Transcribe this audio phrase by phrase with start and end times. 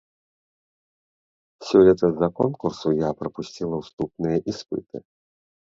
[1.67, 5.07] Сёлета з-за конкурсу я прапусціла уступныя іспыты.